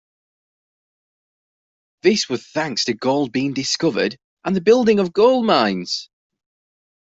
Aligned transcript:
This 2.01 2.27
was 2.27 2.43
thanks 2.47 2.85
to 2.85 2.95
gold 2.95 3.31
being 3.31 3.53
discovered 3.53 4.17
and 4.43 4.55
the 4.55 4.59
building 4.61 4.97
of 4.97 5.13
gold 5.13 5.45
mines. 5.45 6.09